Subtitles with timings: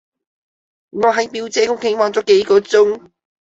[0.89, 3.11] 我喺表姐屋企玩咗幾個鐘